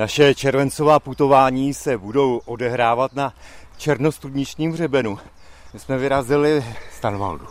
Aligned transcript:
Naše 0.00 0.34
červencová 0.34 1.00
putování 1.00 1.74
se 1.74 1.98
budou 1.98 2.40
odehrávat 2.44 3.12
na 3.14 3.34
černostudničním 3.76 4.72
hřebenu. 4.72 5.18
My 5.72 5.78
jsme 5.78 5.98
vyrazili 5.98 6.64
z 6.92 7.00
Tanvaldu. 7.00 7.46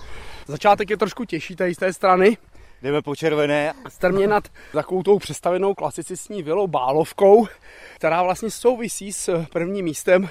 Začátek 0.48 0.90
je 0.90 0.98
trošku 0.98 1.26
těžší 1.26 1.56
tady 1.56 1.76
z 1.76 1.78
té 1.78 1.94
strany. 1.94 2.38
Jdeme 2.82 3.02
po 3.02 3.16
červené. 3.16 3.74
Strmě 3.90 4.28
nad 4.28 4.44
takovou 4.72 5.04
tou 5.04 5.20
přestavenou 5.20 5.74
klasicistní 5.74 6.44
vilou 6.44 6.68
Bálovkou, 6.68 7.48
která 7.96 8.24
vlastně 8.24 8.52
souvisí 8.52 9.14
s 9.14 9.46
prvním 9.46 9.86
místem, 9.86 10.30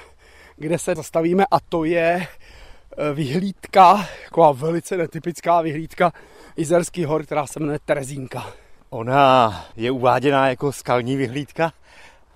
kde 0.55 0.79
se 0.79 0.95
zastavíme 0.95 1.45
a 1.51 1.59
to 1.59 1.83
je 1.83 2.27
eh, 2.27 3.13
vyhlídka, 3.13 4.07
taková 4.25 4.51
velice 4.51 4.97
netypická 4.97 5.61
vyhlídka 5.61 6.13
Izerský 6.55 7.05
hor, 7.05 7.23
která 7.23 7.47
se 7.47 7.59
jmenuje 7.59 7.79
Terezínka. 7.85 8.53
Ona 8.89 9.65
je 9.75 9.91
uváděná 9.91 10.49
jako 10.49 10.71
skalní 10.71 11.15
vyhlídka, 11.15 11.71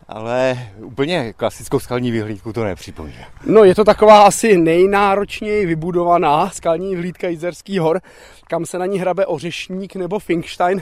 ale 0.08 0.70
úplně 0.78 1.34
klasickou 1.34 1.80
skalní 1.80 2.12
vyhlídku 2.12 2.54
to 2.54 2.64
nepřipomíná. 2.64 3.28
No 3.46 3.64
je 3.64 3.76
to 3.76 3.84
taková 3.84 4.24
asi 4.24 4.58
nejnáročněji 4.58 5.66
vybudovaná 5.66 6.50
skalní 6.50 6.96
vyhlídka 6.96 7.28
Jizerský 7.28 7.80
hor, 7.80 8.02
kam 8.48 8.66
se 8.66 8.80
na 8.80 8.86
ní 8.86 9.00
hrabe 9.00 9.26
Ořešník 9.26 9.96
nebo 9.96 10.20
Finkstein 10.20 10.82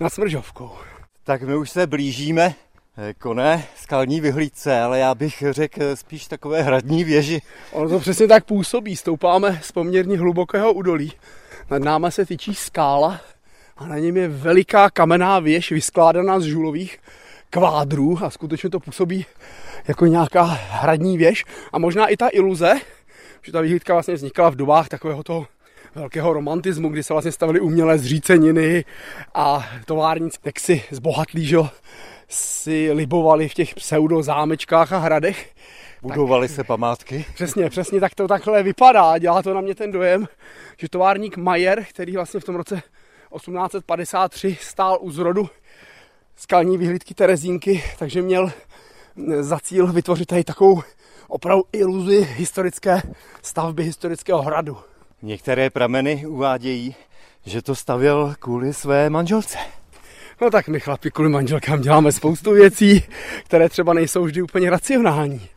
nad 0.00 0.12
Smržovkou. 0.12 0.70
Tak 1.24 1.42
my 1.42 1.56
už 1.56 1.70
se 1.70 1.86
blížíme 1.86 2.54
kone 3.18 3.64
skalní 3.76 4.20
vyhlídce, 4.20 4.80
ale 4.80 4.98
já 4.98 5.14
bych 5.14 5.44
řekl 5.50 5.96
spíš 5.96 6.26
takové 6.26 6.62
hradní 6.62 7.04
věži. 7.04 7.42
Ono 7.72 7.88
to 7.88 8.00
přesně 8.00 8.28
tak 8.28 8.44
působí. 8.44 8.96
Stoupáme 8.96 9.60
z 9.62 9.72
poměrně 9.72 10.18
hlubokého 10.18 10.72
údolí. 10.72 11.12
Nad 11.70 11.82
námi 11.82 12.06
se 12.10 12.26
tyčí 12.26 12.54
skála 12.54 13.20
a 13.76 13.86
na 13.86 13.98
něm 13.98 14.16
je 14.16 14.28
veliká 14.28 14.90
kamenná 14.90 15.38
věž 15.38 15.72
vyskládaná 15.72 16.40
z 16.40 16.42
žulových 16.42 16.98
kvádrů 17.52 18.18
a 18.22 18.30
skutečně 18.30 18.70
to 18.70 18.80
působí 18.80 19.26
jako 19.88 20.06
nějaká 20.06 20.42
hradní 20.70 21.18
věž 21.18 21.44
a 21.72 21.78
možná 21.78 22.06
i 22.06 22.16
ta 22.16 22.28
iluze, 22.28 22.80
že 23.42 23.52
ta 23.52 23.60
vyhlídka 23.60 23.92
vlastně 23.92 24.14
vznikala 24.14 24.50
v 24.50 24.56
dobách 24.56 24.88
takového 24.88 25.22
toho 25.22 25.46
velkého 25.94 26.32
romantismu, 26.32 26.88
kdy 26.88 27.02
se 27.02 27.14
vlastně 27.14 27.32
stavily 27.32 27.60
umělé 27.60 27.98
zříceniny 27.98 28.84
a 29.34 29.66
továrníci 29.84 30.38
si 30.58 30.82
zbohatlí, 30.90 31.46
že 31.46 31.58
si 32.28 32.92
libovali 32.92 33.48
v 33.48 33.54
těch 33.54 33.74
pseudo 33.74 34.22
zámečkách 34.22 34.92
a 34.92 34.98
hradech. 34.98 35.54
Budovali 36.02 36.48
tak, 36.48 36.56
se 36.56 36.64
památky. 36.64 37.24
Přesně, 37.34 37.70
přesně 37.70 38.00
tak 38.00 38.14
to 38.14 38.28
takhle 38.28 38.62
vypadá. 38.62 39.18
Dělá 39.18 39.42
to 39.42 39.54
na 39.54 39.60
mě 39.60 39.74
ten 39.74 39.92
dojem, 39.92 40.28
že 40.78 40.88
továrník 40.88 41.36
Majer, 41.36 41.84
který 41.84 42.16
vlastně 42.16 42.40
v 42.40 42.44
tom 42.44 42.54
roce 42.54 42.82
1853 43.34 44.56
stál 44.60 44.98
u 45.00 45.10
zrodu 45.10 45.48
skalní 46.36 46.78
vyhlídky 46.78 47.14
Terezínky, 47.14 47.84
takže 47.98 48.22
měl 48.22 48.52
za 49.40 49.58
cíl 49.60 49.92
vytvořit 49.92 50.26
tady 50.26 50.44
takovou 50.44 50.82
opravdu 51.28 51.64
iluzi 51.72 52.28
historické 52.36 53.02
stavby 53.42 53.84
historického 53.84 54.42
hradu. 54.42 54.78
Některé 55.22 55.70
prameny 55.70 56.26
uvádějí, 56.26 56.94
že 57.46 57.62
to 57.62 57.74
stavěl 57.74 58.34
kvůli 58.38 58.74
své 58.74 59.10
manželce. 59.10 59.58
No 60.40 60.50
tak 60.50 60.68
my 60.68 60.80
chlapi 60.80 61.10
kvůli 61.10 61.30
manželkám 61.30 61.80
děláme 61.80 62.12
spoustu 62.12 62.52
věcí, 62.52 63.04
které 63.44 63.68
třeba 63.68 63.92
nejsou 63.94 64.24
vždy 64.24 64.42
úplně 64.42 64.70
racionální. 64.70 65.48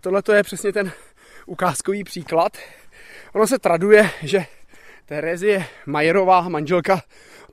Tohle 0.00 0.22
to 0.22 0.32
je 0.32 0.42
přesně 0.42 0.72
ten 0.72 0.92
ukázkový 1.46 2.04
příklad. 2.04 2.52
Ono 3.34 3.46
se 3.46 3.58
traduje, 3.58 4.10
že 4.22 4.46
Terezie 5.06 5.66
Majerová, 5.86 6.48
manželka 6.48 7.02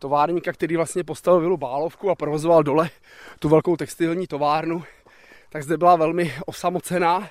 továrníka, 0.04 0.54
který 0.54 0.76
vlastně 0.76 1.04
postavil 1.04 1.40
vilu 1.40 1.58
Bálovku 1.58 2.10
a 2.10 2.16
provozoval 2.16 2.64
dole 2.64 2.90
tu 3.40 3.50
velkou 3.50 3.76
textilní 3.76 4.28
továrnu, 4.28 4.84
tak 5.50 5.64
zde 5.64 5.78
byla 5.78 5.96
velmi 5.96 6.34
osamocená, 6.46 7.30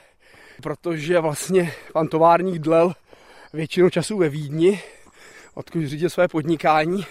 protože 0.62 1.20
vlastně 1.20 1.73
pan 1.93 2.09
továrník 2.09 2.59
dlel 2.59 2.95
většinu 3.53 3.91
času 3.91 4.19
ve 4.19 4.28
Vídni, 4.28 4.83
odkud 5.55 5.87
řídil 5.87 6.11
své 6.11 6.28
podnikání 6.28 7.06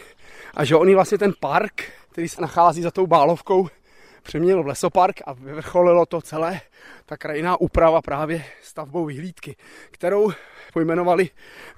a 0.54 0.66
že 0.66 0.76
on 0.76 0.90
je 0.90 0.96
vlastně 0.96 1.18
ten 1.18 1.34
park, 1.40 1.84
který 2.12 2.30
se 2.30 2.42
nachází 2.42 2.82
za 2.82 2.92
tou 2.92 3.08
Bálovkou, 3.08 3.70
přeměnil 4.24 4.64
v 4.64 4.68
lesopark 4.68 5.16
a 5.26 5.34
vyvrcholilo 5.34 6.06
to 6.06 6.22
celé 6.22 6.62
ta 7.06 7.18
krajiná 7.18 7.62
úprava 7.62 8.02
právě 8.02 8.44
stavbou 8.62 9.06
vyhlídky, 9.06 9.56
kterou 9.92 10.32
pojmenovali 10.74 11.30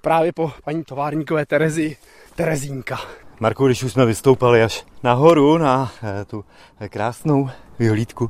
právě 0.01 0.33
po 0.33 0.51
paní 0.63 0.83
továrníkové 0.83 1.45
Terezi 1.45 1.97
Terezínka. 2.35 2.99
Marku, 3.43 3.65
když 3.65 3.83
už 3.83 3.91
jsme 3.91 4.05
vystoupali 4.05 4.63
až 4.63 4.85
nahoru 5.03 5.57
na 5.57 5.91
eh, 6.03 6.25
tu 6.25 6.45
krásnou 6.89 7.49
vyhlídku, 7.79 8.29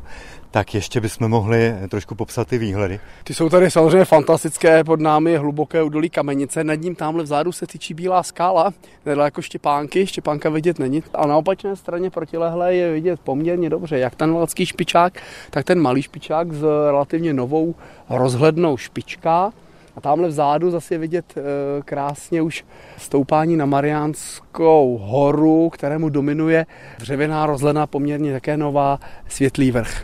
tak 0.52 0.74
ještě 0.74 1.02
bychom 1.02 1.30
mohli 1.30 1.76
trošku 1.90 2.16
popsat 2.16 2.48
ty 2.48 2.58
výhledy. 2.58 3.00
Ty 3.24 3.34
jsou 3.34 3.50
tady 3.50 3.72
samozřejmě 3.72 4.06
fantastické, 4.06 4.84
pod 4.84 5.00
námi 5.00 5.32
je 5.32 5.40
hluboké 5.40 5.84
údolí 5.84 6.10
kamenice, 6.10 6.64
nad 6.64 6.76
ním 6.76 6.96
tamhle 6.96 7.24
vzadu 7.24 7.52
se 7.52 7.68
tyčí 7.68 7.94
bílá 7.94 8.24
skála, 8.24 8.74
nedaleko 9.06 9.42
Štěpánky, 9.42 10.08
Štěpánka 10.08 10.50
vidět 10.50 10.80
není. 10.80 11.04
A 11.14 11.28
na 11.28 11.38
opačné 11.38 11.76
straně 11.76 12.10
protilehlé 12.10 12.76
je 12.76 12.94
vidět 12.94 13.20
poměrně 13.20 13.70
dobře, 13.70 14.00
jak 14.00 14.16
ten 14.16 14.34
velký 14.34 14.66
špičák, 14.66 15.22
tak 15.50 15.66
ten 15.66 15.82
malý 15.82 16.02
špičák 16.02 16.54
s 16.54 16.64
relativně 16.86 17.34
novou 17.34 17.76
rozhlednou 18.10 18.78
špička. 18.78 19.54
A 19.96 20.02
tamhle 20.02 20.28
vzadu 20.28 20.72
zase 20.72 20.94
je 20.94 20.98
vidět 20.98 21.34
e, 21.38 21.42
krásně 21.82 22.42
už 22.42 22.66
stoupání 22.98 23.58
na 23.58 23.66
Mariánskou 23.66 24.98
horu, 24.98 25.70
kterému 25.70 26.10
dominuje 26.10 26.66
dřevěná 27.00 27.46
rozhledna 27.46 27.88
poměrně 27.88 28.34
také 28.34 28.58
nová 28.58 29.00
světlý 29.28 29.72
vrch. 29.72 30.02